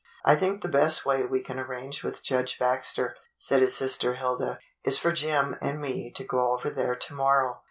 "I 0.25 0.35
think 0.35 0.63
the 0.63 0.67
best 0.67 1.05
way 1.05 1.25
we 1.27 1.41
can 1.43 1.59
arrange 1.59 2.01
with 2.01 2.23
Judge 2.23 2.57
Baxter," 2.57 3.15
said 3.37 3.61
his 3.61 3.75
sister 3.77 4.15
Hilda, 4.15 4.57
"is 4.83 4.97
for 4.97 5.11
Jim 5.11 5.57
and 5.61 5.79
me 5.79 6.11
to 6.13 6.23
go 6.23 6.53
over 6.53 6.71
there 6.71 6.95
to 6.95 7.13
morrow. 7.13 7.59